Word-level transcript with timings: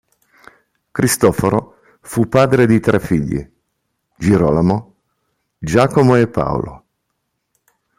Cristoforo 0.91 1.75
fu 2.01 2.27
padre 2.27 2.65
di 2.65 2.79
tre 2.79 2.99
figli: 2.99 3.47
Girolamo, 4.17 4.95
Giacomo 5.59 6.15
e 6.15 6.27
Paolo. 6.27 6.83